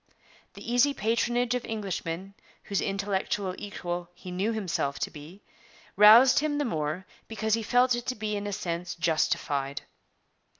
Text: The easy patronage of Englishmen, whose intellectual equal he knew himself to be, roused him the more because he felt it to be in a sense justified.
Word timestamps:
The 0.55 0.63
easy 0.73 0.95
patronage 0.95 1.53
of 1.53 1.63
Englishmen, 1.63 2.33
whose 2.63 2.81
intellectual 2.81 3.53
equal 3.59 4.09
he 4.15 4.31
knew 4.31 4.51
himself 4.51 4.97
to 4.97 5.11
be, 5.11 5.43
roused 5.95 6.39
him 6.39 6.57
the 6.57 6.65
more 6.65 7.05
because 7.27 7.53
he 7.53 7.61
felt 7.61 7.93
it 7.93 8.07
to 8.07 8.15
be 8.15 8.35
in 8.35 8.47
a 8.47 8.51
sense 8.53 8.95
justified. 8.95 9.83